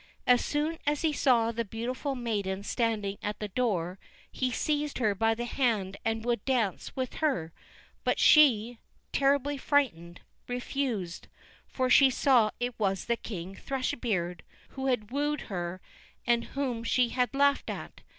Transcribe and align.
As 0.25 0.43
soon 0.43 0.79
as 0.87 1.03
he 1.03 1.13
saw 1.13 1.51
the 1.51 1.63
beautiful 1.63 2.15
maiden 2.15 2.63
standing 2.63 3.19
at 3.21 3.37
the 3.37 3.49
door, 3.49 3.99
he 4.31 4.49
seized 4.49 4.97
her 4.97 5.13
by 5.13 5.35
the 5.35 5.45
hand 5.45 5.95
and 6.03 6.25
would 6.25 6.43
dance 6.43 6.95
with 6.95 7.17
her, 7.17 7.53
but 8.03 8.17
she, 8.17 8.79
terribly 9.11 9.57
frightened, 9.57 10.21
refused; 10.47 11.27
for 11.67 11.87
she 11.87 12.09
saw 12.09 12.49
it 12.59 12.79
was 12.79 13.05
King 13.21 13.53
Thrush 13.53 13.93
beard, 13.93 14.41
who 14.69 14.87
had 14.87 15.11
wooed 15.11 15.41
her, 15.41 15.79
and 16.25 16.45
whom 16.45 16.83
she 16.83 17.09
had 17.09 17.35
laughed 17.35 17.69
at. 17.69 18.01